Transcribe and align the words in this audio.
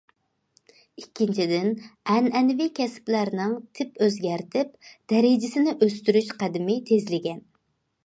ئىككىنچىدىن 1.01 1.69
ئەنئەنىۋى 2.15 2.67
كەسىپلەرنىڭ 2.81 3.55
تىپ 3.81 4.03
ئۆزگەرتىپ، 4.07 4.75
دەرىجىسىنى 5.15 5.79
ئۆستۈرۈش 5.81 6.37
قەدىمى 6.45 6.83
تېزلىگەن. 6.93 7.51